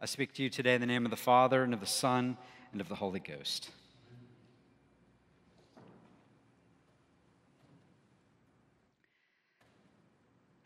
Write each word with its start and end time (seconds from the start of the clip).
I 0.00 0.04
speak 0.04 0.34
to 0.34 0.42
you 0.42 0.50
today 0.50 0.74
in 0.74 0.82
the 0.82 0.86
name 0.86 1.06
of 1.06 1.10
the 1.10 1.16
Father, 1.16 1.62
and 1.62 1.72
of 1.72 1.80
the 1.80 1.86
Son, 1.86 2.36
and 2.70 2.82
of 2.82 2.88
the 2.88 2.96
Holy 2.96 3.20
Ghost. 3.20 3.70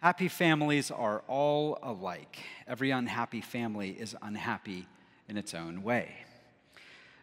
Happy 0.00 0.26
families 0.26 0.90
are 0.90 1.22
all 1.28 1.78
alike. 1.80 2.40
Every 2.66 2.90
unhappy 2.90 3.40
family 3.40 3.90
is 3.90 4.16
unhappy 4.20 4.88
in 5.28 5.36
its 5.36 5.54
own 5.54 5.84
way. 5.84 6.12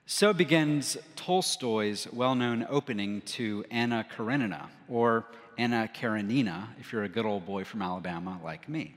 So 0.05 0.31
begins 0.31 0.95
Tolstoy's 1.17 2.07
well 2.13 2.35
known 2.35 2.65
opening 2.69 3.19
to 3.21 3.65
Anna 3.69 4.05
Karenina, 4.09 4.69
or 4.87 5.25
Anna 5.57 5.89
Karenina, 5.93 6.69
if 6.79 6.93
you're 6.93 7.03
a 7.03 7.09
good 7.09 7.25
old 7.25 7.45
boy 7.45 7.65
from 7.65 7.81
Alabama 7.81 8.39
like 8.41 8.69
me. 8.69 8.95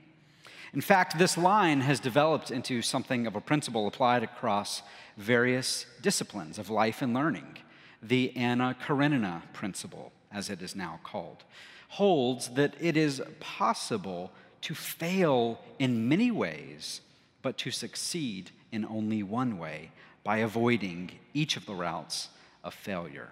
In 0.73 0.81
fact, 0.81 1.17
this 1.17 1.37
line 1.37 1.81
has 1.81 1.99
developed 1.99 2.49
into 2.49 2.81
something 2.81 3.27
of 3.27 3.35
a 3.35 3.41
principle 3.41 3.87
applied 3.87 4.23
across 4.23 4.81
various 5.17 5.85
disciplines 6.01 6.57
of 6.57 6.69
life 6.69 7.01
and 7.01 7.13
learning. 7.13 7.57
The 8.01 8.35
Anna 8.37 8.75
Karenina 8.81 9.43
principle, 9.51 10.13
as 10.31 10.49
it 10.49 10.61
is 10.61 10.75
now 10.75 11.01
called, 11.03 11.43
holds 11.89 12.49
that 12.49 12.73
it 12.79 12.95
is 12.95 13.21
possible 13.41 14.31
to 14.61 14.73
fail 14.73 15.59
in 15.77 16.07
many 16.07 16.31
ways, 16.31 17.01
but 17.41 17.57
to 17.57 17.71
succeed 17.71 18.51
in 18.71 18.85
only 18.85 19.23
one 19.23 19.57
way 19.57 19.91
by 20.23 20.37
avoiding 20.37 21.11
each 21.33 21.57
of 21.57 21.65
the 21.65 21.75
routes 21.75 22.29
of 22.63 22.73
failure. 22.73 23.31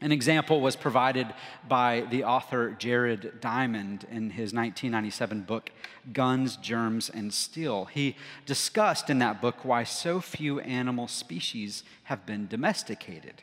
An 0.00 0.10
example 0.10 0.60
was 0.60 0.74
provided 0.74 1.32
by 1.68 2.04
the 2.10 2.24
author 2.24 2.70
Jared 2.78 3.40
Diamond 3.40 4.04
in 4.10 4.30
his 4.30 4.52
1997 4.52 5.42
book, 5.42 5.70
Guns, 6.12 6.56
Germs, 6.56 7.08
and 7.08 7.32
Steel. 7.32 7.84
He 7.86 8.16
discussed 8.44 9.08
in 9.08 9.20
that 9.20 9.40
book 9.40 9.64
why 9.64 9.84
so 9.84 10.20
few 10.20 10.58
animal 10.60 11.06
species 11.06 11.84
have 12.04 12.26
been 12.26 12.48
domesticated. 12.48 13.42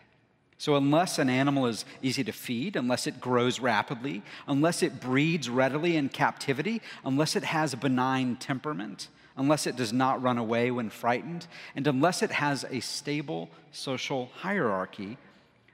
So, 0.58 0.76
unless 0.76 1.18
an 1.18 1.30
animal 1.30 1.66
is 1.66 1.86
easy 2.04 2.24
to 2.26 2.32
feed, 2.32 2.76
unless 2.76 3.08
it 3.08 3.20
grows 3.20 3.60
rapidly, 3.60 4.22
unless 4.46 4.84
it 4.84 5.00
breeds 5.00 5.50
readily 5.50 5.96
in 5.96 6.10
captivity, 6.10 6.84
unless 7.04 7.36
it 7.36 7.46
has 7.46 7.74
a 7.74 7.78
benign 7.78 8.36
temperament, 8.36 9.08
unless 9.36 9.66
it 9.66 9.76
does 9.76 9.92
not 9.92 10.22
run 10.22 10.38
away 10.38 10.70
when 10.70 10.92
frightened, 10.92 11.48
and 11.76 11.88
unless 11.88 12.22
it 12.22 12.30
has 12.30 12.64
a 12.70 12.80
stable 12.80 13.50
social 13.72 14.30
hierarchy, 14.36 15.18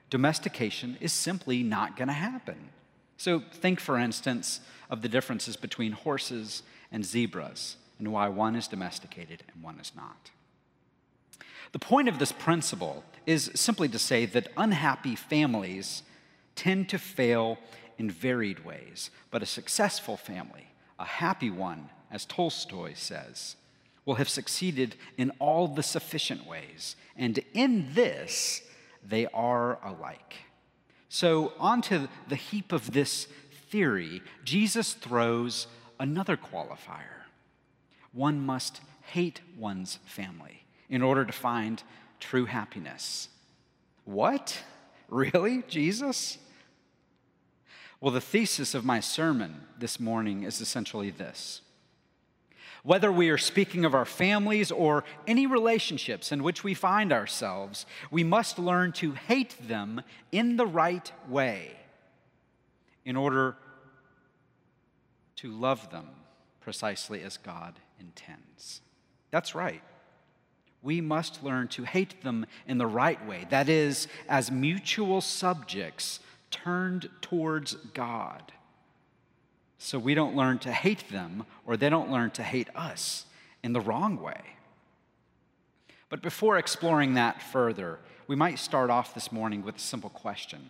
domestication 0.10 0.98
is 1.02 1.12
simply 1.12 1.64
not 1.64 1.96
going 1.96 2.08
to 2.08 2.14
happen. 2.14 2.70
So, 3.18 3.42
think, 3.52 3.80
for 3.80 3.98
instance, 3.98 4.60
of 4.90 5.02
the 5.02 5.10
differences 5.10 5.58
between 5.58 5.92
horses 5.92 6.64
and 6.92 7.04
zebras 7.04 7.78
and 8.00 8.12
why 8.12 8.30
one 8.30 8.56
is 8.56 8.68
domesticated 8.68 9.44
and 9.54 9.64
one 9.64 9.80
is 9.80 9.92
not. 9.96 10.32
The 11.72 11.80
point 11.80 12.08
of 12.08 12.20
this 12.20 12.32
principle 12.32 13.04
is 13.26 13.52
simply 13.56 13.90
to 13.90 14.00
say 14.00 14.26
that 14.28 14.52
unhappy 14.56 15.16
families 15.16 16.04
tend 16.56 16.90
to 16.90 16.98
fail 16.98 17.58
in 17.98 18.10
varied 18.10 18.64
ways, 18.64 19.10
but 19.32 19.44
a 19.44 19.48
successful 19.48 20.16
family, 20.16 20.68
a 21.00 21.06
happy 21.06 21.50
one, 21.50 21.90
as 22.12 22.26
Tolstoy 22.26 22.94
says, 22.94 23.56
will 24.06 24.16
have 24.16 24.30
succeeded 24.30 24.96
in 25.18 25.32
all 25.40 25.68
the 25.68 25.84
sufficient 25.84 26.48
ways. 26.48 26.96
And 27.18 27.40
in 27.54 27.94
this, 27.94 28.62
they 29.06 29.28
are 29.28 29.80
alike. 29.84 30.36
So, 31.10 31.54
onto 31.60 32.08
the 32.28 32.36
heap 32.36 32.72
of 32.72 32.92
this 32.92 33.28
theory, 33.70 34.22
Jesus 34.44 34.94
throws 34.94 35.68
another 36.00 36.38
qualifier. 36.38 37.24
One 38.12 38.40
must 38.40 38.82
hate 39.12 39.42
one's 39.58 40.00
family 40.06 40.64
in 40.90 41.02
order 41.02 41.26
to 41.26 41.34
find 41.34 41.82
true 42.20 42.46
happiness. 42.46 43.30
What? 44.06 44.64
Really, 45.10 45.64
Jesus? 45.68 46.38
Well, 48.00 48.12
the 48.12 48.22
thesis 48.22 48.76
of 48.76 48.86
my 48.86 49.00
sermon 49.00 49.62
this 49.80 50.00
morning 50.00 50.44
is 50.44 50.62
essentially 50.62 51.10
this 51.10 51.62
whether 52.88 53.12
we 53.12 53.30
are 53.30 53.38
speaking 53.38 53.84
of 53.84 53.94
our 53.94 54.06
families 54.06 54.72
or 54.72 55.04
any 55.28 55.46
relationships 55.46 56.32
in 56.32 56.42
which 56.42 56.64
we 56.64 56.74
find 56.74 57.12
ourselves, 57.12 57.86
we 58.12 58.24
must 58.24 58.58
learn 58.58 58.94
to 58.94 59.12
hate 59.12 59.68
them 59.68 60.02
in 60.32 60.56
the 60.56 60.66
right 60.66 61.12
way 61.28 61.76
in 63.04 63.18
order 63.18 63.58
to 65.36 65.52
love 65.52 65.92
them 65.92 66.08
precisely 66.62 67.22
as 67.24 67.36
God 67.36 67.78
intends. 68.00 68.80
That's 69.32 69.54
right. 69.54 69.84
We 70.82 71.02
must 71.02 71.44
learn 71.44 71.68
to 71.70 71.84
hate 71.84 72.24
them 72.24 72.46
in 72.70 72.78
the 72.78 72.88
right 72.88 73.28
way, 73.28 73.48
that 73.50 73.68
is, 73.68 74.08
as 74.30 74.50
mutual 74.50 75.20
subjects 75.20 76.22
turned 76.52 77.10
towards 77.20 77.76
God 77.94 78.54
so 79.78 80.00
we 80.00 80.16
don't 80.16 80.36
learn 80.36 80.60
to 80.60 80.72
hate 80.72 81.10
them 81.10 81.46
or 81.66 81.78
they 81.78 81.90
don't 81.90 82.12
learn 82.12 82.32
to 82.32 82.44
hate 82.44 82.70
us 82.76 83.26
in 83.64 83.74
the 83.74 83.82
wrong 83.82 84.22
way. 84.22 84.42
But 86.10 86.22
before 86.22 86.58
exploring 86.58 87.14
that 87.14 87.42
further, 87.42 88.00
we 88.28 88.36
might 88.36 88.60
start 88.60 88.90
off 88.90 89.14
this 89.14 89.32
morning 89.32 89.64
with 89.64 89.76
a 89.78 89.80
simple 89.80 90.10
question 90.10 90.70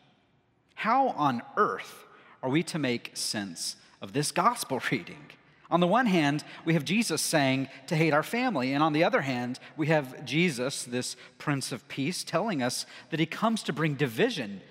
How 0.76 1.10
on 1.10 1.42
earth 1.56 2.06
are 2.42 2.50
we 2.50 2.64
to 2.64 2.80
make 2.80 3.12
sense 3.16 3.76
of 4.02 4.14
this 4.14 4.32
gospel 4.32 4.82
reading? 4.92 5.32
On 5.70 5.82
the 5.82 5.88
one 5.88 6.06
hand, 6.06 6.46
we 6.64 6.74
have 6.74 6.86
Jesus 6.86 7.22
saying 7.22 7.68
to 7.88 7.96
hate 7.96 8.14
our 8.14 8.24
family, 8.24 8.72
and 8.72 8.82
on 8.82 8.94
the 8.94 9.04
other 9.04 9.22
hand, 9.22 9.60
we 9.76 9.88
have 9.88 10.24
Jesus, 10.24 10.86
this 10.86 11.18
Prince 11.38 11.74
of 11.74 11.86
Peace, 11.90 12.24
telling 12.24 12.64
us 12.64 12.86
that 13.10 13.20
he 13.20 13.26
comes 13.26 13.64
to 13.64 13.74
bring 13.74 13.96
division, 13.96 14.62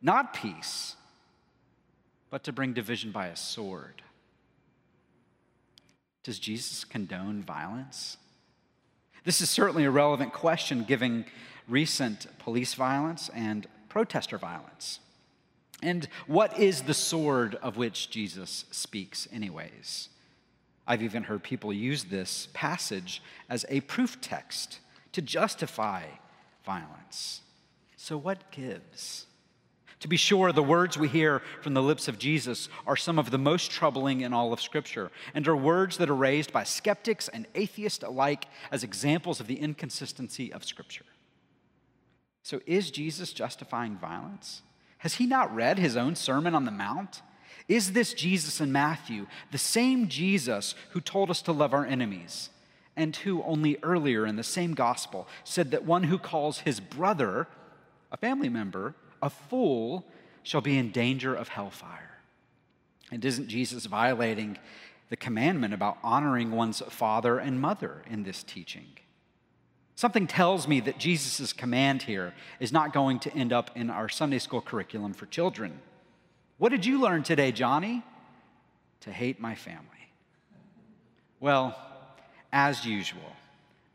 not 0.00 0.32
peace 0.32 0.94
but 2.30 2.44
to 2.44 2.52
bring 2.52 2.72
division 2.72 3.10
by 3.10 3.28
a 3.28 3.36
sword. 3.36 4.02
Does 6.22 6.38
Jesus 6.38 6.84
condone 6.84 7.42
violence? 7.42 8.16
This 9.24 9.40
is 9.40 9.50
certainly 9.50 9.84
a 9.84 9.90
relevant 9.90 10.32
question 10.32 10.84
given 10.84 11.24
recent 11.68 12.26
police 12.38 12.74
violence 12.74 13.30
and 13.34 13.66
protester 13.88 14.38
violence. 14.38 15.00
And 15.82 16.08
what 16.26 16.58
is 16.58 16.82
the 16.82 16.94
sword 16.94 17.54
of 17.56 17.76
which 17.76 18.10
Jesus 18.10 18.64
speaks, 18.70 19.28
anyways? 19.32 20.08
I've 20.86 21.02
even 21.02 21.24
heard 21.24 21.42
people 21.42 21.72
use 21.72 22.04
this 22.04 22.48
passage 22.52 23.22
as 23.48 23.64
a 23.68 23.80
proof 23.82 24.20
text 24.20 24.80
to 25.12 25.22
justify 25.22 26.04
violence. 26.64 27.42
So, 27.96 28.16
what 28.16 28.50
gives? 28.50 29.26
To 30.00 30.08
be 30.08 30.16
sure, 30.16 30.52
the 30.52 30.62
words 30.62 30.96
we 30.96 31.08
hear 31.08 31.42
from 31.60 31.74
the 31.74 31.82
lips 31.82 32.06
of 32.06 32.18
Jesus 32.18 32.68
are 32.86 32.96
some 32.96 33.18
of 33.18 33.30
the 33.30 33.38
most 33.38 33.70
troubling 33.70 34.20
in 34.20 34.32
all 34.32 34.52
of 34.52 34.60
Scripture, 34.60 35.10
and 35.34 35.46
are 35.48 35.56
words 35.56 35.96
that 35.96 36.08
are 36.08 36.14
raised 36.14 36.52
by 36.52 36.62
skeptics 36.62 37.28
and 37.28 37.46
atheists 37.56 38.04
alike 38.04 38.46
as 38.70 38.84
examples 38.84 39.40
of 39.40 39.48
the 39.48 39.58
inconsistency 39.58 40.52
of 40.52 40.64
Scripture. 40.64 41.04
So, 42.44 42.60
is 42.64 42.92
Jesus 42.92 43.32
justifying 43.32 43.96
violence? 43.96 44.62
Has 44.98 45.14
he 45.14 45.26
not 45.26 45.54
read 45.54 45.78
his 45.78 45.96
own 45.96 46.14
Sermon 46.14 46.54
on 46.54 46.64
the 46.64 46.70
Mount? 46.70 47.22
Is 47.66 47.92
this 47.92 48.14
Jesus 48.14 48.60
in 48.60 48.70
Matthew 48.70 49.26
the 49.50 49.58
same 49.58 50.08
Jesus 50.08 50.74
who 50.90 51.00
told 51.00 51.28
us 51.28 51.42
to 51.42 51.52
love 51.52 51.74
our 51.74 51.84
enemies, 51.84 52.50
and 52.96 53.14
who 53.16 53.42
only 53.42 53.78
earlier 53.82 54.26
in 54.26 54.36
the 54.36 54.44
same 54.44 54.74
gospel 54.74 55.26
said 55.42 55.72
that 55.72 55.84
one 55.84 56.04
who 56.04 56.18
calls 56.18 56.60
his 56.60 56.78
brother, 56.78 57.48
a 58.12 58.16
family 58.16 58.48
member, 58.48 58.94
a 59.22 59.30
fool 59.30 60.04
shall 60.42 60.60
be 60.60 60.78
in 60.78 60.90
danger 60.90 61.34
of 61.34 61.48
hellfire. 61.48 62.18
And 63.10 63.24
isn't 63.24 63.48
Jesus 63.48 63.86
violating 63.86 64.58
the 65.08 65.16
commandment 65.16 65.72
about 65.72 65.98
honoring 66.02 66.52
one's 66.52 66.80
father 66.80 67.38
and 67.38 67.60
mother 67.60 68.02
in 68.10 68.22
this 68.22 68.42
teaching? 68.42 68.86
Something 69.94 70.26
tells 70.26 70.68
me 70.68 70.80
that 70.80 70.98
Jesus' 70.98 71.52
command 71.52 72.02
here 72.02 72.32
is 72.60 72.72
not 72.72 72.92
going 72.92 73.18
to 73.20 73.34
end 73.34 73.52
up 73.52 73.70
in 73.74 73.90
our 73.90 74.08
Sunday 74.08 74.38
school 74.38 74.60
curriculum 74.60 75.12
for 75.12 75.26
children. 75.26 75.80
What 76.58 76.68
did 76.68 76.86
you 76.86 77.00
learn 77.00 77.24
today, 77.24 77.50
Johnny? 77.50 78.04
To 79.00 79.12
hate 79.12 79.40
my 79.40 79.54
family. 79.54 79.84
Well, 81.40 81.76
as 82.52 82.84
usual, 82.84 83.36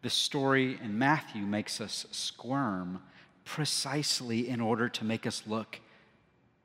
the 0.01 0.09
story 0.09 0.77
in 0.83 0.97
Matthew 0.97 1.43
makes 1.43 1.79
us 1.79 2.05
squirm 2.11 3.01
precisely 3.45 4.47
in 4.47 4.61
order 4.61 4.89
to 4.89 5.05
make 5.05 5.25
us 5.25 5.43
look 5.45 5.79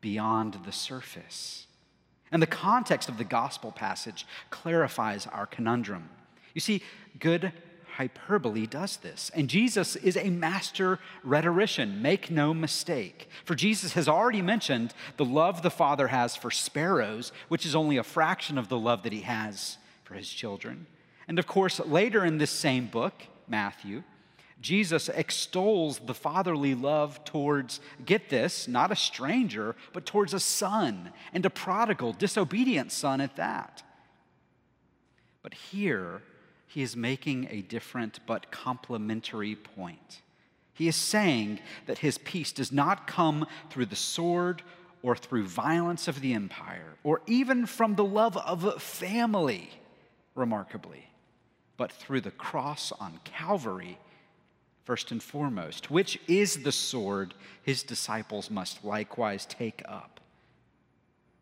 beyond 0.00 0.58
the 0.64 0.72
surface. 0.72 1.66
And 2.30 2.42
the 2.42 2.46
context 2.46 3.08
of 3.08 3.18
the 3.18 3.24
gospel 3.24 3.72
passage 3.72 4.26
clarifies 4.50 5.26
our 5.26 5.46
conundrum. 5.46 6.10
You 6.54 6.60
see, 6.60 6.82
good 7.18 7.52
hyperbole 7.96 8.66
does 8.66 8.98
this. 8.98 9.30
And 9.34 9.50
Jesus 9.50 9.96
is 9.96 10.16
a 10.16 10.30
master 10.30 11.00
rhetorician, 11.24 12.00
make 12.00 12.30
no 12.30 12.54
mistake. 12.54 13.28
For 13.44 13.56
Jesus 13.56 13.94
has 13.94 14.06
already 14.06 14.40
mentioned 14.40 14.94
the 15.16 15.24
love 15.24 15.62
the 15.62 15.70
Father 15.70 16.08
has 16.08 16.36
for 16.36 16.50
sparrows, 16.50 17.32
which 17.48 17.66
is 17.66 17.74
only 17.74 17.96
a 17.96 18.04
fraction 18.04 18.56
of 18.56 18.68
the 18.68 18.78
love 18.78 19.02
that 19.02 19.12
he 19.12 19.22
has 19.22 19.78
for 20.04 20.14
his 20.14 20.28
children. 20.28 20.86
And 21.26 21.40
of 21.40 21.48
course, 21.48 21.80
later 21.80 22.24
in 22.24 22.38
this 22.38 22.52
same 22.52 22.86
book, 22.86 23.24
Matthew, 23.48 24.04
Jesus 24.60 25.08
extols 25.08 26.00
the 26.00 26.14
fatherly 26.14 26.74
love 26.74 27.24
towards, 27.24 27.80
get 28.04 28.28
this, 28.28 28.66
not 28.66 28.90
a 28.90 28.96
stranger, 28.96 29.76
but 29.92 30.04
towards 30.04 30.34
a 30.34 30.40
son, 30.40 31.12
and 31.32 31.46
a 31.46 31.50
prodigal, 31.50 32.12
disobedient 32.12 32.90
son 32.90 33.20
at 33.20 33.36
that. 33.36 33.82
But 35.42 35.54
here, 35.54 36.22
he 36.66 36.82
is 36.82 36.96
making 36.96 37.46
a 37.50 37.62
different 37.62 38.20
but 38.26 38.50
complementary 38.50 39.54
point. 39.54 40.22
He 40.74 40.88
is 40.88 40.96
saying 40.96 41.60
that 41.86 41.98
his 41.98 42.18
peace 42.18 42.52
does 42.52 42.72
not 42.72 43.06
come 43.06 43.46
through 43.70 43.86
the 43.86 43.96
sword 43.96 44.62
or 45.02 45.14
through 45.14 45.46
violence 45.46 46.08
of 46.08 46.20
the 46.20 46.34
empire, 46.34 46.96
or 47.04 47.22
even 47.26 47.66
from 47.66 47.94
the 47.94 48.04
love 48.04 48.36
of 48.36 48.82
family, 48.82 49.70
remarkably, 50.34 51.08
but 51.76 51.92
through 51.92 52.20
the 52.20 52.32
cross 52.32 52.92
on 53.00 53.20
Calvary 53.22 53.98
first 54.88 55.10
and 55.10 55.22
foremost, 55.22 55.90
which 55.90 56.18
is 56.26 56.62
the 56.62 56.72
sword 56.72 57.34
his 57.62 57.82
disciples 57.82 58.50
must 58.50 58.82
likewise 58.82 59.44
take 59.44 59.82
up. 59.84 60.18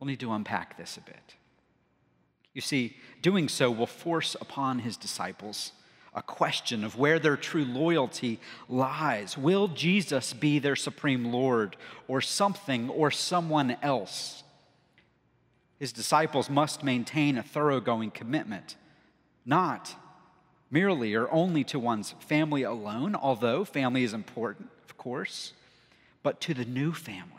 We'll 0.01 0.09
need 0.09 0.19
to 0.19 0.33
unpack 0.33 0.77
this 0.77 0.97
a 0.97 1.01
bit. 1.01 1.37
You 2.55 2.61
see, 2.61 2.97
doing 3.23 3.49
so 3.49 3.71
will 3.71 3.87
force 3.87 4.35
upon 4.41 4.81
his 4.81 4.97
disciples 4.97 5.71
a 6.13 6.23
question 6.23 6.83
of 6.83 6.99
where 6.99 7.21
their 7.21 7.37
true 7.37 7.65
loyalty 7.65 8.41
lies. 8.69 9.39
Will 9.39 9.69
Jesus 9.69 10.33
be 10.33 10.59
their 10.59 10.75
supreme 10.75 11.27
Lord 11.27 11.77
or 12.09 12.21
something 12.21 12.91
or 12.91 13.13
someone 13.13 13.77
else? 13.81 14.43
His 15.79 15.93
disciples 15.93 16.51
must 16.51 16.83
maintain 16.83 17.39
a 17.39 17.45
thoroughgoing 17.45 18.11
commitment, 18.11 18.75
not 19.45 19.95
merely 20.71 21.15
or 21.15 21.31
only 21.31 21.65
to 21.65 21.79
one's 21.79 22.15
family 22.21 22.63
alone, 22.63 23.15
although 23.15 23.65
family 23.65 24.03
is 24.03 24.13
important, 24.13 24.69
of 24.89 24.97
course, 24.97 25.53
but 26.23 26.41
to 26.41 26.55
the 26.55 26.65
new 26.65 26.93
family 26.93 27.33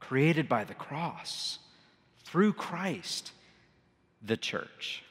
created 0.00 0.48
by 0.48 0.64
the 0.64 0.74
cross 0.74 1.58
through 2.24 2.52
Christ, 2.52 3.32
the 4.22 4.36
church. 4.36 5.02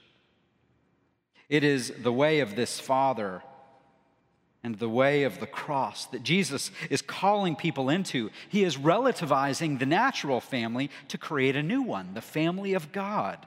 It 1.50 1.64
is 1.64 1.94
the 2.02 2.12
way 2.12 2.40
of 2.40 2.56
this 2.56 2.80
Father 2.80 3.42
and 4.64 4.78
the 4.80 4.90
way 4.90 5.24
of 5.24 5.40
the 5.40 5.48
cross 5.48 6.06
that 6.08 6.24
Jesus 6.24 6.72
is 6.90 7.02
calling 7.02 7.56
people 7.56 7.90
into. 7.90 8.30
He 8.50 8.64
is 8.64 8.76
relativizing 8.76 9.80
the 9.80 9.86
natural 9.86 10.42
family 10.42 10.90
to 11.08 11.18
create 11.18 11.56
a 11.56 11.64
new 11.64 11.82
one, 11.82 12.14
the 12.14 12.22
family 12.22 12.74
of 12.74 12.92
God 12.92 13.46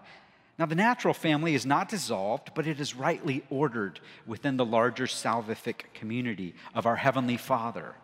now, 0.60 0.66
the 0.66 0.74
natural 0.74 1.14
family 1.14 1.54
is 1.54 1.64
not 1.64 1.88
dissolved, 1.88 2.50
but 2.54 2.66
it 2.66 2.80
is 2.80 2.94
rightly 2.94 3.42
ordered 3.48 3.98
within 4.26 4.58
the 4.58 4.64
larger 4.64 5.06
salvific 5.06 5.84
community 5.94 6.54
of 6.74 6.84
our 6.84 6.96
Heavenly 6.96 7.38
Father. 7.38 7.94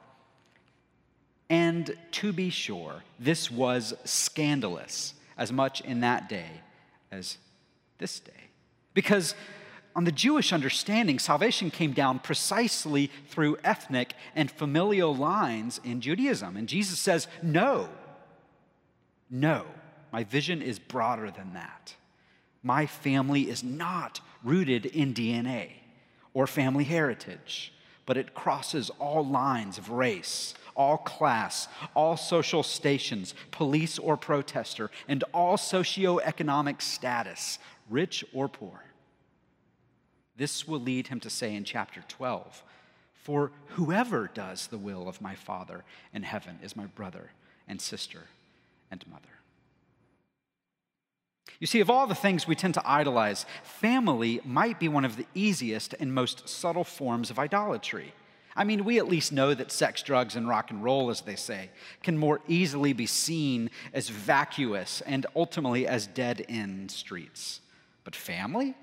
And 1.51 1.95
to 2.13 2.33
be 2.33 2.49
sure, 2.49 3.03
this 3.21 3.51
was 3.51 3.93
scandalous 4.07 5.13
as 5.37 5.53
much 5.53 5.83
in 5.83 6.01
that 6.01 6.31
day 6.31 6.49
as 7.13 7.37
this 7.99 8.21
day. 8.21 8.33
Because 8.95 9.35
on 9.95 10.05
the 10.05 10.11
Jewish 10.11 10.51
understanding, 10.51 11.19
salvation 11.19 11.71
came 11.71 11.93
down 11.93 12.21
precisely 12.21 13.11
through 13.29 13.59
ethnic 13.65 14.15
and 14.35 14.51
familial 14.51 15.15
lines 15.15 15.79
in 15.85 16.01
Judaism. 16.01 16.57
And 16.57 16.71
Jesus 16.71 16.99
says, 16.99 17.29
No, 17.43 17.91
no, 19.29 19.67
my 20.11 20.25
vision 20.25 20.63
is 20.63 20.79
broader 20.79 21.31
than 21.31 21.53
that 21.53 21.97
my 22.63 22.87
family 22.87 23.49
is 23.51 23.63
not 23.63 24.21
rooted 24.43 24.87
in 24.87 25.15
DNA 25.15 25.71
or 26.35 26.47
family 26.47 26.85
heritage, 26.85 27.73
but 28.05 28.17
it 28.17 28.35
crosses 28.35 28.91
all 28.99 29.25
lines 29.25 29.79
of 29.79 29.91
race, 29.91 30.55
all 30.77 30.99
class, 30.99 31.69
all 31.95 32.17
social 32.17 32.63
stations, 32.63 33.35
police 33.51 33.99
or 33.99 34.17
protester, 34.17 34.91
and 35.09 35.25
all 35.33 35.57
socioeconomic 35.57 36.83
status, 36.83 37.59
rich 37.89 38.25
or 38.33 38.49
poor. 38.49 38.85
This 40.37 40.69
will 40.69 40.81
lead 40.81 41.09
him 41.09 41.21
to 41.21 41.31
say 41.31 41.55
in 41.55 41.65
chapter 41.65 42.05
12 42.09 42.63
For 43.15 43.51
whoever 43.69 44.31
does 44.33 44.67
the 44.67 44.79
will 44.79 45.09
of 45.09 45.21
my 45.23 45.35
Father 45.35 45.85
in 46.13 46.23
heaven 46.23 46.59
is 46.63 46.77
my 46.77 46.87
brother 46.87 47.31
and 47.67 47.81
sister 47.81 48.25
and 48.91 49.05
mother. 49.09 49.23
You 51.59 51.67
see, 51.67 51.81
of 51.81 51.89
all 51.89 52.07
the 52.07 52.15
things 52.15 52.47
we 52.47 52.55
tend 52.55 52.75
to 52.75 52.89
idolize, 52.89 53.47
family 53.63 54.41
might 54.45 54.79
be 54.79 54.89
one 54.89 55.05
of 55.05 55.17
the 55.17 55.27
easiest 55.35 55.95
and 55.95 56.13
most 56.13 56.49
subtle 56.49 56.85
forms 56.85 57.31
of 57.31 57.39
idolatry. 57.39 58.13
I 58.55 58.65
mean, 58.65 58.85
we 58.85 58.99
at 58.99 59.09
least 59.09 59.33
know 59.33 59.53
that 59.55 59.71
sex, 59.71 60.03
drugs, 60.03 60.35
and 60.35 60.49
rock 60.49 60.71
and 60.71 60.83
roll, 60.83 61.11
as 61.11 61.21
they 61.21 61.37
say, 61.37 61.71
can 62.03 62.17
more 62.17 62.41
easily 62.49 62.95
be 62.95 63.07
seen 63.07 63.71
as 63.93 64.09
vacuous 64.09 65.03
and 65.03 65.27
ultimately 65.37 65.87
as 65.87 66.07
dead 66.07 66.45
end 66.49 66.91
streets. 66.91 67.61
But 68.05 68.17
family? 68.17 68.75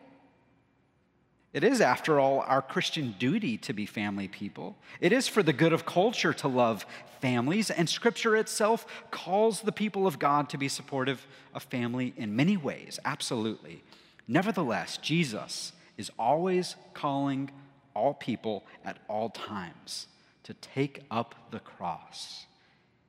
It 1.53 1.63
is, 1.63 1.81
after 1.81 2.19
all, 2.19 2.39
our 2.41 2.63
Christian 2.63 3.13
duty 3.19 3.57
to 3.59 3.73
be 3.73 3.85
family 3.85 4.27
people. 4.27 4.75
It 5.00 5.13
is 5.13 5.27
for 5.27 5.44
the 5.44 5.53
good 5.53 5.71
of 5.71 5.85
culture 5.85 6.33
to 6.33 6.47
love 6.47 6.85
families, 7.21 7.69
and 7.69 7.88
Scripture 7.88 8.35
itself 8.35 8.88
calls 9.11 9.61
the 9.61 9.71
people 9.71 10.07
of 10.07 10.17
God 10.17 10.50
to 10.50 10.57
be 10.57 10.67
supportive 10.67 11.27
of 11.53 11.61
family 11.63 12.13
in 12.17 12.35
many 12.35 12.57
ways, 12.57 13.00
absolutely. 13.05 13.83
Nevertheless, 14.27 14.97
Jesus 14.97 15.73
is 15.95 16.11
always 16.17 16.75
calling 16.95 17.51
all 17.94 18.15
people 18.15 18.63
at 18.83 18.97
all 19.07 19.29
times 19.29 20.07
to 20.44 20.55
take 20.55 21.01
up 21.11 21.35
the 21.51 21.59
cross, 21.59 22.47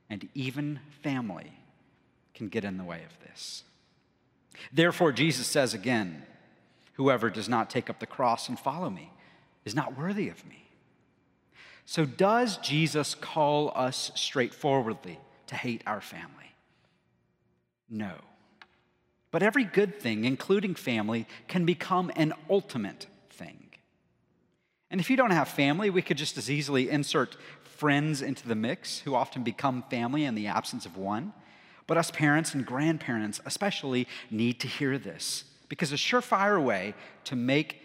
and 0.07 0.29
even 0.35 0.79
family 1.01 1.51
can 2.35 2.47
get 2.47 2.63
in 2.63 2.77
the 2.77 2.83
way 2.83 3.01
of 3.03 3.19
this. 3.27 3.63
Therefore, 4.71 5.11
Jesus 5.11 5.47
says 5.47 5.73
again, 5.73 6.23
Whoever 6.95 7.29
does 7.29 7.47
not 7.49 7.69
take 7.69 7.89
up 7.89 7.99
the 7.99 8.05
cross 8.05 8.49
and 8.49 8.59
follow 8.59 8.89
me 8.89 9.11
is 9.63 9.75
not 9.75 9.97
worthy 9.97 10.29
of 10.29 10.45
me. 10.45 10.69
So, 11.85 12.05
does 12.05 12.57
Jesus 12.57 13.13
call 13.13 13.71
us 13.75 14.11
straightforwardly 14.15 15.19
to 15.47 15.55
hate 15.55 15.83
our 15.85 16.01
family? 16.01 16.55
No. 17.89 18.13
But 19.29 19.43
every 19.43 19.65
good 19.65 19.99
thing, 19.99 20.25
including 20.25 20.75
family, 20.75 21.27
can 21.47 21.65
become 21.65 22.11
an 22.15 22.33
ultimate 22.49 23.07
thing. 23.29 23.69
And 24.89 25.01
if 25.01 25.09
you 25.09 25.17
don't 25.17 25.31
have 25.31 25.49
family, 25.49 25.89
we 25.89 26.01
could 26.01 26.17
just 26.17 26.37
as 26.37 26.49
easily 26.49 26.89
insert 26.89 27.35
friends 27.63 28.21
into 28.21 28.47
the 28.47 28.55
mix, 28.55 28.99
who 28.99 29.13
often 29.13 29.43
become 29.43 29.83
family 29.89 30.23
in 30.23 30.35
the 30.35 30.47
absence 30.47 30.85
of 30.85 30.95
one. 30.95 31.33
But 31.85 31.97
us 31.97 32.09
parents 32.09 32.53
and 32.53 32.65
grandparents, 32.65 33.41
especially, 33.45 34.07
need 34.31 34.59
to 34.61 34.67
hear 34.67 34.97
this. 34.97 35.43
Because 35.69 35.91
a 35.91 35.95
surefire 35.95 36.61
way 36.61 36.93
to 37.25 37.35
make 37.35 37.81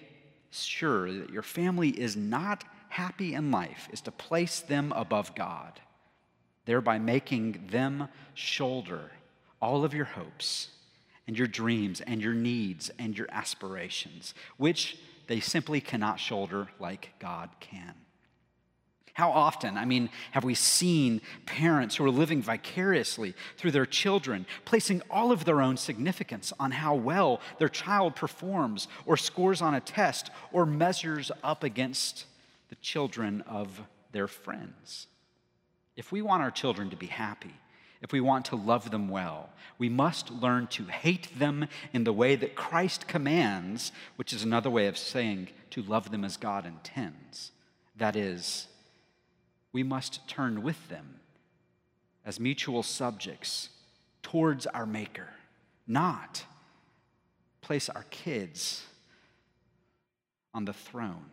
sure 0.51 1.13
that 1.13 1.31
your 1.31 1.43
family 1.43 1.91
is 1.91 2.17
not 2.17 2.65
happy 2.89 3.35
in 3.35 3.51
life 3.51 3.89
is 3.93 4.01
to 4.03 4.11
place 4.11 4.61
them 4.61 4.93
above 4.97 5.35
God, 5.35 5.81
thereby 6.67 6.99
making 6.99 7.69
them 7.71 8.09
shoulder 8.35 9.13
all 9.63 9.85
of 9.85 9.95
your 9.95 10.07
hopes 10.07 10.71
and 11.27 11.39
your 11.39 11.47
dreams 11.47 12.01
and 12.01 12.21
your 12.21 12.35
needs 12.35 12.91
and 12.99 13.17
your 13.17 13.29
aspirations, 13.31 14.35
which 14.57 14.99
they 15.29 15.39
simply 15.39 15.81
cannot 15.81 16.19
shoulder 16.19 16.69
like 16.81 17.11
God 17.21 17.51
can. 17.61 17.95
How 19.21 19.33
often, 19.33 19.77
I 19.77 19.85
mean, 19.85 20.09
have 20.31 20.45
we 20.45 20.55
seen 20.55 21.21
parents 21.45 21.97
who 21.97 22.07
are 22.07 22.11
living 22.11 22.41
vicariously 22.41 23.35
through 23.59 23.73
their 23.73 23.85
children, 23.85 24.47
placing 24.65 25.03
all 25.11 25.31
of 25.31 25.45
their 25.45 25.61
own 25.61 25.77
significance 25.77 26.55
on 26.59 26.71
how 26.71 26.95
well 26.95 27.43
their 27.59 27.69
child 27.69 28.17
performs 28.17 28.89
or 29.05 29.19
scores 29.19 29.61
on 29.61 29.75
a 29.75 29.81
test 29.81 30.31
or 30.53 30.65
measures 30.65 31.31
up 31.45 31.63
against 31.63 32.25
the 32.71 32.77
children 32.77 33.43
of 33.43 33.83
their 34.13 34.27
friends? 34.27 35.07
If 35.97 36.11
we 36.11 36.23
want 36.23 36.43
our 36.43 36.51
children 36.51 36.89
to 36.89 36.97
be 36.97 37.09
happy, 37.09 37.53
if 38.01 38.13
we 38.13 38.23
want 38.23 38.47
to 38.47 38.57
love 38.57 38.91
them 38.91 39.11
well, 39.11 39.51
we 39.77 39.91
must 39.91 40.31
learn 40.31 40.67
to 40.69 40.85
hate 40.85 41.39
them 41.39 41.67
in 41.93 42.05
the 42.05 42.15
way 42.15 42.37
that 42.37 42.55
Christ 42.55 43.07
commands, 43.07 43.93
which 44.17 44.33
is 44.33 44.45
another 44.45 44.71
way 44.71 44.87
of 44.87 44.97
saying 44.97 45.49
to 45.73 45.83
love 45.83 46.11
them 46.11 46.25
as 46.25 46.39
God 46.39 46.65
intends. 46.65 47.53
That 47.99 48.17
is, 48.17 48.67
we 49.73 49.83
must 49.83 50.27
turn 50.29 50.63
with 50.63 50.89
them 50.89 51.21
as 52.25 52.41
mutual 52.41 52.83
subjects 52.83 53.71
towards 54.23 54.67
our 54.67 54.87
Maker, 54.87 55.29
not 55.87 56.45
place 57.61 57.89
our 57.89 58.05
kids 58.11 58.85
on 60.53 60.65
the 60.65 60.73
throne 60.73 61.31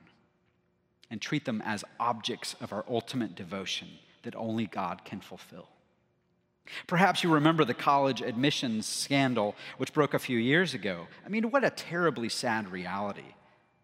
and 1.10 1.22
treat 1.22 1.46
them 1.46 1.62
as 1.65 1.84
objects 2.00 2.56
of 2.62 2.74
our 2.74 2.86
ultimate 2.89 3.36
devotion 3.36 3.88
that 4.24 4.36
only 4.36 4.65
God 4.65 5.03
can 5.06 5.22
fulfill. 5.22 5.67
Perhaps 6.86 7.24
you 7.24 7.34
remember 7.34 7.63
the 7.63 7.74
college 7.74 8.22
admissions 8.22 8.86
scandal 8.86 9.56
which 9.77 9.94
broke 9.94 10.13
a 10.13 10.20
few 10.20 10.38
years 10.38 10.74
ago. 10.74 11.08
I 11.25 11.29
mean, 11.29 11.50
what 11.50 11.63
a 11.63 11.70
terribly 11.70 12.29
sad 12.29 12.70
reality. 12.70 13.34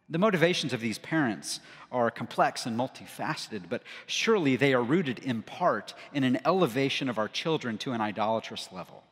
The 0.09 0.17
motivations 0.17 0.73
of 0.73 0.81
these 0.81 0.97
parents 0.97 1.59
are 1.91 2.11
complex 2.11 2.65
and 2.65 2.77
multifaceted, 2.77 3.63
but 3.69 3.83
surely 4.05 4.55
they 4.55 4.73
are 4.73 4.83
rooted 4.83 5.19
in 5.19 5.41
part 5.41 5.93
in 6.13 6.23
an 6.23 6.39
elevation 6.45 7.09
of 7.09 7.17
our 7.17 7.29
children 7.29 7.77
to 7.79 7.93
an 7.93 8.01
idolatrous 8.01 8.69
level. 8.71 9.03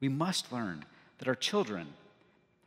We 0.00 0.08
must 0.08 0.52
learn 0.52 0.84
that 1.18 1.28
our 1.28 1.34
children 1.34 1.88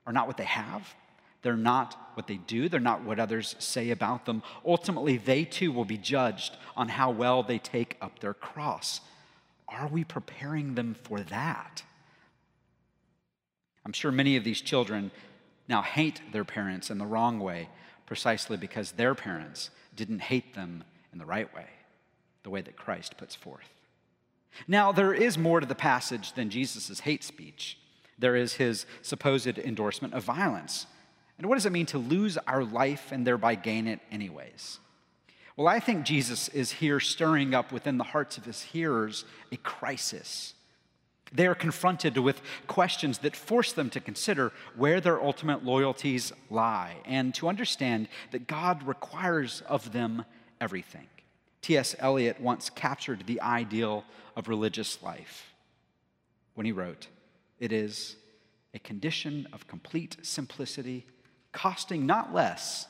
are 0.05 0.13
not 0.13 0.27
what 0.27 0.37
they 0.37 0.43
have, 0.43 0.93
they're 1.41 1.55
not 1.55 1.95
what 2.15 2.27
they 2.27 2.37
do, 2.37 2.67
they're 2.67 2.79
not 2.79 3.03
what 3.03 3.19
others 3.19 3.55
say 3.59 3.91
about 3.91 4.25
them. 4.25 4.43
Ultimately, 4.65 5.17
they 5.17 5.45
too 5.45 5.71
will 5.71 5.85
be 5.85 5.97
judged 5.97 6.57
on 6.75 6.89
how 6.89 7.11
well 7.11 7.43
they 7.43 7.57
take 7.57 7.97
up 8.01 8.19
their 8.19 8.33
cross. 8.33 9.01
Are 9.67 9.87
we 9.87 10.03
preparing 10.03 10.75
them 10.75 10.95
for 11.03 11.21
that? 11.21 11.83
I'm 13.85 13.93
sure 13.93 14.11
many 14.11 14.35
of 14.35 14.43
these 14.43 14.61
children 14.61 15.11
now 15.71 15.81
hate 15.81 16.21
their 16.31 16.43
parents 16.43 16.91
in 16.91 16.99
the 16.99 17.05
wrong 17.05 17.39
way 17.39 17.69
precisely 18.05 18.57
because 18.57 18.91
their 18.91 19.15
parents 19.15 19.69
didn't 19.95 20.19
hate 20.19 20.53
them 20.53 20.83
in 21.13 21.17
the 21.17 21.25
right 21.25 21.51
way, 21.55 21.67
the 22.43 22.49
way 22.49 22.61
that 22.61 22.75
Christ 22.75 23.17
puts 23.17 23.35
forth. 23.35 23.69
Now, 24.67 24.91
there 24.91 25.13
is 25.13 25.37
more 25.37 25.61
to 25.61 25.65
the 25.65 25.73
passage 25.73 26.33
than 26.33 26.49
Jesus' 26.49 26.99
hate 26.99 27.23
speech. 27.23 27.77
There 28.19 28.35
is 28.35 28.53
his 28.53 28.85
supposed 29.01 29.57
endorsement 29.57 30.13
of 30.13 30.25
violence. 30.25 30.87
And 31.37 31.47
what 31.47 31.55
does 31.55 31.65
it 31.65 31.71
mean 31.71 31.85
to 31.87 31.97
lose 31.97 32.37
our 32.45 32.63
life 32.63 33.11
and 33.13 33.25
thereby 33.25 33.55
gain 33.55 33.87
it 33.87 34.01
anyways? 34.11 34.79
Well, 35.55 35.69
I 35.69 35.79
think 35.79 36.03
Jesus 36.03 36.49
is 36.49 36.71
here 36.71 36.99
stirring 36.99 37.53
up 37.53 37.71
within 37.71 37.97
the 37.97 38.03
hearts 38.03 38.37
of 38.37 38.43
his 38.45 38.61
hearers 38.61 39.23
a 39.51 39.57
crisis. 39.57 40.53
They 41.31 41.47
are 41.47 41.55
confronted 41.55 42.17
with 42.17 42.41
questions 42.67 43.19
that 43.19 43.35
force 43.35 43.71
them 43.71 43.89
to 43.91 44.01
consider 44.01 44.51
where 44.75 44.99
their 44.99 45.21
ultimate 45.21 45.63
loyalties 45.63 46.33
lie 46.49 46.97
and 47.05 47.33
to 47.35 47.47
understand 47.47 48.09
that 48.31 48.47
God 48.47 48.83
requires 48.83 49.61
of 49.67 49.93
them 49.93 50.25
everything. 50.59 51.07
T.S. 51.61 51.95
Eliot 51.99 52.41
once 52.41 52.69
captured 52.69 53.27
the 53.27 53.39
ideal 53.41 54.03
of 54.35 54.49
religious 54.49 55.01
life 55.01 55.53
when 56.55 56.65
he 56.65 56.71
wrote, 56.71 57.07
It 57.59 57.71
is 57.71 58.17
a 58.73 58.79
condition 58.79 59.47
of 59.53 59.67
complete 59.67 60.17
simplicity, 60.23 61.05
costing 61.53 62.05
not 62.05 62.33
less 62.33 62.87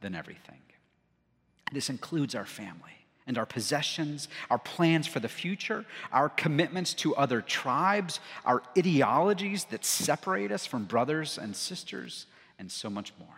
than 0.00 0.14
everything. 0.14 0.58
This 1.72 1.90
includes 1.90 2.34
our 2.34 2.46
family 2.46 3.03
and 3.26 3.38
our 3.38 3.46
possessions, 3.46 4.28
our 4.50 4.58
plans 4.58 5.06
for 5.06 5.20
the 5.20 5.28
future, 5.28 5.84
our 6.12 6.28
commitments 6.28 6.92
to 6.94 7.16
other 7.16 7.40
tribes, 7.40 8.20
our 8.44 8.62
ideologies 8.76 9.64
that 9.66 9.84
separate 9.84 10.52
us 10.52 10.66
from 10.66 10.84
brothers 10.84 11.38
and 11.38 11.56
sisters, 11.56 12.26
and 12.58 12.70
so 12.70 12.90
much 12.90 13.12
more. 13.18 13.28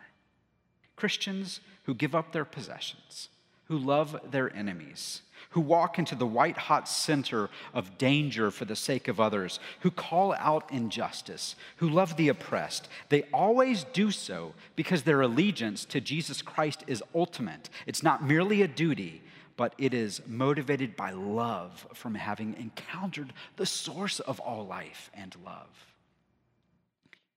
Christians 0.96 1.60
who 1.84 1.94
give 1.94 2.14
up 2.14 2.32
their 2.32 2.44
possessions, 2.44 3.28
who 3.66 3.78
love 3.78 4.18
their 4.30 4.54
enemies, 4.56 5.22
who 5.50 5.60
walk 5.60 5.98
into 5.98 6.14
the 6.14 6.26
white 6.26 6.56
hot 6.56 6.88
center 6.88 7.48
of 7.72 7.96
danger 7.98 8.50
for 8.50 8.64
the 8.64 8.76
sake 8.76 9.08
of 9.08 9.20
others, 9.20 9.60
who 9.80 9.90
call 9.90 10.34
out 10.34 10.70
injustice, 10.72 11.54
who 11.76 11.88
love 11.88 12.16
the 12.16 12.28
oppressed, 12.28 12.88
they 13.08 13.22
always 13.32 13.84
do 13.84 14.10
so 14.10 14.52
because 14.74 15.02
their 15.02 15.22
allegiance 15.22 15.84
to 15.84 16.00
Jesus 16.00 16.42
Christ 16.42 16.84
is 16.86 17.02
ultimate. 17.14 17.70
It's 17.86 18.02
not 18.02 18.24
merely 18.24 18.62
a 18.62 18.68
duty, 18.68 19.22
but 19.56 19.74
it 19.78 19.94
is 19.94 20.20
motivated 20.26 20.96
by 20.96 21.10
love 21.10 21.86
from 21.94 22.14
having 22.14 22.54
encountered 22.58 23.32
the 23.56 23.66
source 23.66 24.20
of 24.20 24.38
all 24.40 24.66
life 24.66 25.10
and 25.14 25.34
love. 25.44 25.94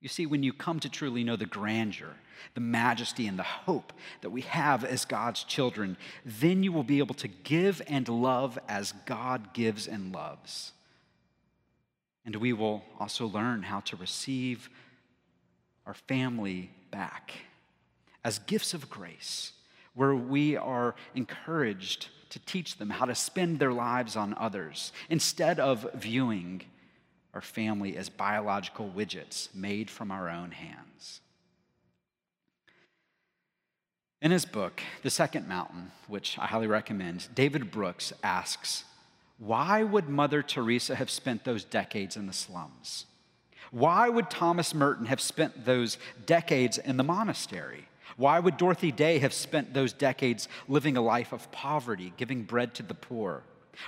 You 0.00 0.08
see, 0.08 0.26
when 0.26 0.42
you 0.42 0.52
come 0.52 0.80
to 0.80 0.88
truly 0.88 1.24
know 1.24 1.36
the 1.36 1.46
grandeur, 1.46 2.14
the 2.54 2.60
majesty, 2.60 3.26
and 3.26 3.38
the 3.38 3.42
hope 3.42 3.92
that 4.22 4.30
we 4.30 4.40
have 4.42 4.82
as 4.82 5.04
God's 5.04 5.44
children, 5.44 5.96
then 6.24 6.62
you 6.62 6.72
will 6.72 6.82
be 6.82 6.98
able 6.98 7.14
to 7.16 7.28
give 7.28 7.82
and 7.86 8.08
love 8.08 8.58
as 8.66 8.92
God 9.04 9.52
gives 9.52 9.86
and 9.86 10.12
loves. 10.12 10.72
And 12.24 12.36
we 12.36 12.52
will 12.52 12.82
also 12.98 13.26
learn 13.26 13.62
how 13.62 13.80
to 13.80 13.96
receive 13.96 14.70
our 15.86 15.94
family 15.94 16.70
back 16.90 17.32
as 18.24 18.38
gifts 18.38 18.74
of 18.74 18.88
grace 18.88 19.52
where 20.00 20.14
we 20.14 20.56
are 20.56 20.94
encouraged 21.14 22.08
to 22.30 22.38
teach 22.38 22.78
them 22.78 22.88
how 22.88 23.04
to 23.04 23.14
spend 23.14 23.58
their 23.58 23.70
lives 23.70 24.16
on 24.16 24.32
others 24.38 24.92
instead 25.10 25.60
of 25.60 25.86
viewing 25.92 26.62
our 27.34 27.42
family 27.42 27.98
as 27.98 28.08
biological 28.08 28.90
widgets 28.96 29.54
made 29.54 29.90
from 29.90 30.10
our 30.10 30.30
own 30.30 30.52
hands. 30.52 31.20
In 34.22 34.30
his 34.30 34.46
book, 34.46 34.80
The 35.02 35.10
Second 35.10 35.46
Mountain, 35.46 35.92
which 36.08 36.38
I 36.38 36.46
highly 36.46 36.66
recommend, 36.66 37.28
David 37.34 37.70
Brooks 37.70 38.10
asks, 38.22 38.84
Why 39.36 39.82
would 39.82 40.08
Mother 40.08 40.42
Teresa 40.42 40.94
have 40.94 41.10
spent 41.10 41.44
those 41.44 41.62
decades 41.62 42.16
in 42.16 42.26
the 42.26 42.32
slums? 42.32 43.04
Why 43.70 44.08
would 44.08 44.30
Thomas 44.30 44.72
Merton 44.72 45.04
have 45.04 45.20
spent 45.20 45.66
those 45.66 45.98
decades 46.24 46.78
in 46.78 46.96
the 46.96 47.04
monastery? 47.04 47.89
Why 48.20 48.38
would 48.38 48.58
Dorothy 48.58 48.92
Day 48.92 49.18
have 49.20 49.32
spent 49.32 49.72
those 49.72 49.94
decades 49.94 50.46
living 50.68 50.94
a 50.94 51.00
life 51.00 51.32
of 51.32 51.50
poverty, 51.52 52.12
giving 52.18 52.42
bread 52.42 52.74
to 52.74 52.82
the 52.82 52.92
poor? 52.92 53.44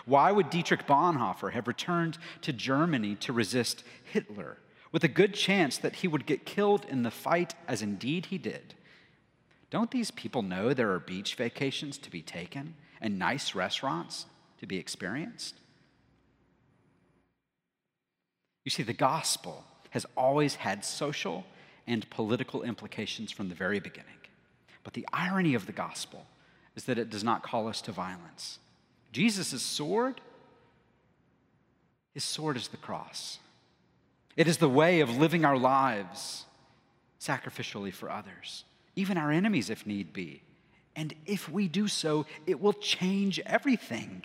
Why 0.07 0.33
would 0.33 0.49
Dietrich 0.49 0.87
Bonhoeffer 0.87 1.53
have 1.53 1.69
returned 1.69 2.17
to 2.41 2.51
Germany 2.51 3.15
to 3.17 3.33
resist 3.35 3.85
Hitler, 4.05 4.57
with 4.91 5.05
a 5.05 5.09
good 5.09 5.35
chance 5.35 5.77
that 5.77 5.97
he 5.97 6.09
would 6.09 6.25
get 6.25 6.47
killed 6.47 6.87
in 6.87 7.03
the 7.03 7.11
fight, 7.11 7.55
as 7.69 7.83
indeed 7.83 8.25
he 8.25 8.39
did? 8.39 8.73
Don't 9.69 9.91
these 9.91 10.11
people 10.11 10.41
know 10.41 10.73
there 10.73 10.93
are 10.93 10.99
beach 10.99 11.35
vacations 11.35 11.99
to 11.99 12.11
be 12.11 12.23
taken 12.23 12.75
and 13.03 13.19
nice 13.19 13.55
restaurants 13.55 14.25
to 14.61 14.67
be 14.67 14.79
experienced? 14.79 15.57
You 18.65 18.71
see, 18.71 18.83
the 18.83 18.95
gospel 18.95 19.67
has 19.91 20.07
always 20.17 20.55
had 20.55 20.87
social 20.87 21.45
and 21.87 22.09
political 22.09 22.63
implications 22.63 23.31
from 23.31 23.51
the 23.51 23.55
very 23.55 23.79
beginning. 23.79 24.22
But 24.93 25.01
the 25.01 25.09
irony 25.11 25.55
of 25.55 25.65
the 25.65 25.73
gospel 25.73 26.27
is 26.77 26.85
that 26.85 26.99
it 26.99 27.09
does 27.09 27.25
not 27.25 27.43
call 27.43 27.67
us 27.67 27.81
to 27.83 27.93
violence. 27.93 28.59
Jesus' 29.11 29.63
sword, 29.63 30.21
his 32.13 32.25
sword 32.25 32.59
is 32.59 32.69
the 32.69 32.77
cross. 32.77 33.39
It 34.37 34.47
is 34.47 34.59
the 34.59 34.69
way 34.69 35.01
of 35.01 35.17
living 35.17 35.47
our 35.47 35.57
lives 35.57 36.45
sacrificially 37.21 37.93
for 37.93 38.11
others, 38.11 38.65
even 38.95 39.17
our 39.17 39.31
enemies 39.31 39.71
if 39.71 39.87
need 39.87 40.13
be. 40.13 40.43
And 40.95 41.15
if 41.25 41.49
we 41.49 41.69
do 41.69 41.89
so, 41.89 42.27
it 42.47 42.61
will 42.61 42.75
change 42.75 43.41
everything. 43.47 44.25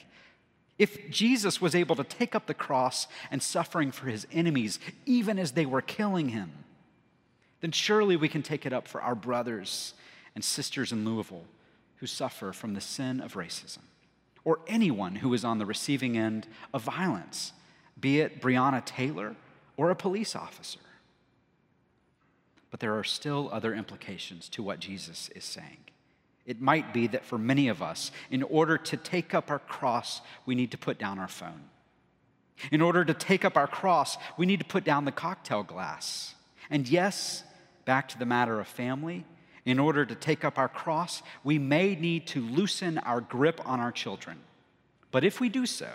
If 0.77 1.09
Jesus 1.09 1.61
was 1.61 1.75
able 1.75 1.95
to 1.95 2.03
take 2.03 2.35
up 2.35 2.45
the 2.45 2.53
cross 2.53 3.07
and 3.31 3.41
suffering 3.41 3.91
for 3.91 4.07
his 4.07 4.27
enemies, 4.33 4.79
even 5.05 5.39
as 5.39 5.53
they 5.53 5.65
were 5.65 5.81
killing 5.81 6.29
him, 6.29 6.51
then 7.61 7.71
surely 7.71 8.17
we 8.17 8.27
can 8.27 8.43
take 8.43 8.65
it 8.65 8.73
up 8.73 8.87
for 8.87 9.01
our 9.01 9.15
brothers 9.15 9.93
and 10.37 10.45
sisters 10.45 10.91
in 10.91 11.03
Louisville 11.03 11.45
who 11.95 12.05
suffer 12.05 12.53
from 12.53 12.75
the 12.75 12.79
sin 12.79 13.21
of 13.21 13.33
racism, 13.33 13.79
or 14.45 14.59
anyone 14.67 15.15
who 15.15 15.33
is 15.33 15.43
on 15.43 15.57
the 15.57 15.65
receiving 15.65 16.15
end 16.15 16.47
of 16.75 16.83
violence, 16.83 17.53
be 17.99 18.19
it 18.19 18.39
Breonna 18.39 18.85
Taylor 18.85 19.35
or 19.77 19.89
a 19.89 19.95
police 19.95 20.35
officer. 20.35 20.77
But 22.69 22.81
there 22.81 22.95
are 22.99 23.03
still 23.03 23.49
other 23.51 23.73
implications 23.73 24.47
to 24.49 24.61
what 24.61 24.79
Jesus 24.79 25.29
is 25.29 25.43
saying. 25.43 25.79
It 26.45 26.61
might 26.61 26.93
be 26.93 27.07
that 27.07 27.25
for 27.25 27.39
many 27.39 27.67
of 27.67 27.81
us, 27.81 28.11
in 28.29 28.43
order 28.43 28.77
to 28.77 28.95
take 28.95 29.33
up 29.33 29.49
our 29.49 29.57
cross, 29.57 30.21
we 30.45 30.53
need 30.53 30.69
to 30.69 30.77
put 30.77 30.99
down 30.99 31.17
our 31.17 31.27
phone. 31.27 31.63
In 32.71 32.79
order 32.79 33.03
to 33.03 33.13
take 33.15 33.43
up 33.43 33.57
our 33.57 33.65
cross, 33.65 34.19
we 34.37 34.45
need 34.45 34.59
to 34.59 34.65
put 34.67 34.83
down 34.83 35.05
the 35.05 35.11
cocktail 35.11 35.63
glass. 35.63 36.35
And 36.69 36.87
yes, 36.87 37.43
back 37.85 38.07
to 38.09 38.19
the 38.19 38.25
matter 38.27 38.59
of 38.59 38.67
family, 38.67 39.25
in 39.67 39.79
order 39.79 40.05
to 40.05 40.15
take 40.15 40.45
up 40.45 40.57
our 40.57 40.69
cross, 40.69 41.21
we 41.43 41.59
may 41.59 41.93
need 41.93 42.25
to 42.25 42.41
loosen 42.41 42.97
our 42.99 43.19
grip 43.19 43.59
on 43.65 43.81
our 43.81 43.91
children. 43.91 44.39
But 45.11 45.25
if 45.25 45.41
we 45.41 45.49
do 45.49 45.65
so, 45.65 45.89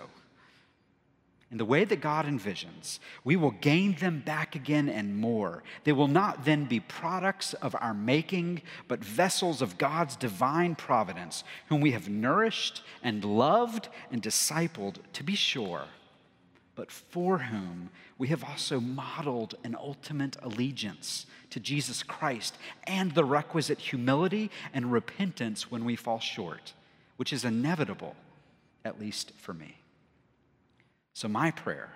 in 1.50 1.56
the 1.56 1.64
way 1.64 1.84
that 1.84 2.02
God 2.02 2.26
envisions, 2.26 2.98
we 3.24 3.34
will 3.36 3.50
gain 3.50 3.94
them 3.96 4.22
back 4.24 4.54
again 4.54 4.90
and 4.90 5.16
more. 5.16 5.62
They 5.84 5.92
will 5.92 6.08
not 6.08 6.44
then 6.44 6.66
be 6.66 6.80
products 6.80 7.54
of 7.54 7.74
our 7.80 7.94
making, 7.94 8.60
but 8.88 9.02
vessels 9.02 9.62
of 9.62 9.78
God's 9.78 10.16
divine 10.16 10.74
providence, 10.74 11.42
whom 11.68 11.80
we 11.80 11.92
have 11.92 12.10
nourished 12.10 12.82
and 13.02 13.24
loved 13.24 13.88
and 14.10 14.22
discipled, 14.22 14.96
to 15.14 15.24
be 15.24 15.34
sure, 15.34 15.84
but 16.74 16.90
for 16.90 17.38
whom 17.38 17.90
we 18.18 18.28
have 18.28 18.42
also 18.44 18.80
modeled 18.80 19.54
an 19.62 19.76
ultimate 19.78 20.36
allegiance 20.42 21.26
to 21.50 21.60
Jesus 21.60 22.02
Christ 22.02 22.56
and 22.84 23.12
the 23.12 23.24
requisite 23.24 23.78
humility 23.78 24.50
and 24.72 24.90
repentance 24.90 25.70
when 25.70 25.84
we 25.84 25.96
fall 25.96 26.18
short, 26.18 26.72
which 27.16 27.32
is 27.32 27.44
inevitable, 27.44 28.16
at 28.84 29.00
least 29.00 29.32
for 29.36 29.52
me. 29.52 29.76
So, 31.14 31.28
my 31.28 31.50
prayer 31.50 31.90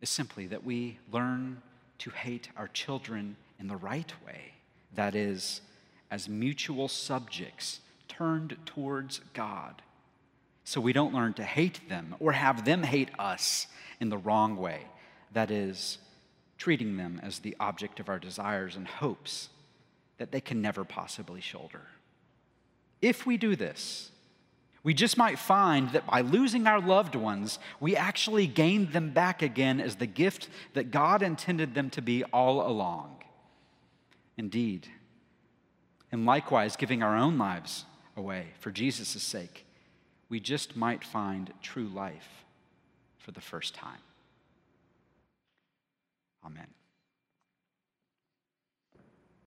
is 0.00 0.10
simply 0.10 0.46
that 0.48 0.64
we 0.64 0.98
learn 1.12 1.62
to 1.98 2.10
hate 2.10 2.48
our 2.56 2.68
children 2.68 3.36
in 3.60 3.68
the 3.68 3.76
right 3.76 4.12
way, 4.26 4.54
that 4.94 5.14
is, 5.14 5.60
as 6.10 6.28
mutual 6.28 6.88
subjects 6.88 7.80
turned 8.08 8.56
towards 8.66 9.20
God. 9.34 9.82
So 10.64 10.80
we 10.80 10.92
don't 10.92 11.14
learn 11.14 11.34
to 11.34 11.44
hate 11.44 11.88
them 11.88 12.14
or 12.20 12.32
have 12.32 12.64
them 12.64 12.82
hate 12.82 13.10
us 13.18 13.66
in 14.00 14.08
the 14.08 14.18
wrong 14.18 14.56
way, 14.56 14.86
that 15.32 15.50
is, 15.50 15.98
treating 16.58 16.96
them 16.96 17.20
as 17.22 17.40
the 17.40 17.56
object 17.58 17.98
of 17.98 18.08
our 18.08 18.18
desires 18.18 18.76
and 18.76 18.86
hopes 18.86 19.48
that 20.18 20.30
they 20.30 20.40
can 20.40 20.62
never 20.62 20.84
possibly 20.84 21.40
shoulder. 21.40 21.82
If 23.00 23.26
we 23.26 23.36
do 23.36 23.56
this, 23.56 24.12
we 24.84 24.94
just 24.94 25.16
might 25.16 25.38
find 25.38 25.90
that 25.90 26.06
by 26.06 26.20
losing 26.20 26.66
our 26.66 26.80
loved 26.80 27.14
ones, 27.14 27.58
we 27.80 27.96
actually 27.96 28.46
gained 28.46 28.92
them 28.92 29.10
back 29.10 29.42
again 29.42 29.80
as 29.80 29.96
the 29.96 30.06
gift 30.06 30.48
that 30.74 30.90
God 30.90 31.22
intended 31.22 31.74
them 31.74 31.90
to 31.90 32.02
be 32.02 32.24
all 32.24 32.66
along. 32.66 33.16
Indeed. 34.36 34.88
And 36.10 36.26
likewise, 36.26 36.76
giving 36.76 37.02
our 37.02 37.16
own 37.16 37.38
lives 37.38 37.84
away 38.16 38.48
for 38.58 38.70
Jesus' 38.70 39.22
sake, 39.22 39.66
we 40.32 40.40
just 40.40 40.74
might 40.78 41.04
find 41.04 41.52
true 41.60 41.88
life 41.88 42.46
for 43.18 43.32
the 43.32 43.40
first 43.42 43.74
time. 43.74 43.98
Amen. 46.42 46.68